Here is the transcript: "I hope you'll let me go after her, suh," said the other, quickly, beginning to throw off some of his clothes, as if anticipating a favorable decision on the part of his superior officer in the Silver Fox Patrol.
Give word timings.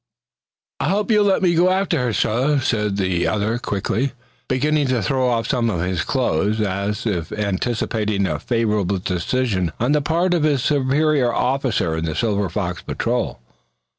"I 0.79 0.89
hope 0.89 1.11
you'll 1.11 1.25
let 1.25 1.43
me 1.43 1.53
go 1.53 1.69
after 1.69 1.99
her, 1.99 2.11
suh," 2.11 2.59
said 2.59 2.97
the 2.97 3.27
other, 3.27 3.59
quickly, 3.59 4.13
beginning 4.47 4.87
to 4.87 5.03
throw 5.03 5.29
off 5.29 5.45
some 5.47 5.69
of 5.69 5.81
his 5.83 6.03
clothes, 6.03 6.59
as 6.59 7.05
if 7.05 7.31
anticipating 7.31 8.25
a 8.25 8.39
favorable 8.39 8.97
decision 8.97 9.71
on 9.79 9.91
the 9.91 10.01
part 10.01 10.33
of 10.33 10.41
his 10.41 10.63
superior 10.63 11.31
officer 11.31 11.95
in 11.95 12.05
the 12.05 12.15
Silver 12.15 12.49
Fox 12.49 12.81
Patrol. 12.81 13.41